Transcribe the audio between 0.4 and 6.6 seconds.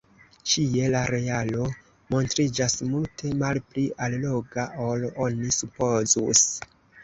Ĉie la realo montriĝas multe malpli alloga, ol oni supozus.